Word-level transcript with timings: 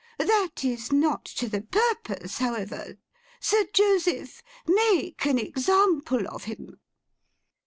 That 0.17 0.63
is 0.65 0.91
not 0.91 1.25
to 1.25 1.47
the 1.47 1.61
purpose, 1.61 2.39
however. 2.39 2.97
Sir 3.39 3.65
Joseph! 3.71 4.41
Make 4.67 5.27
an 5.27 5.37
example 5.37 6.27
of 6.27 6.45
him! 6.45 6.79